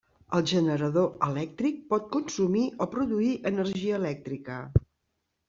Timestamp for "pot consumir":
1.91-2.65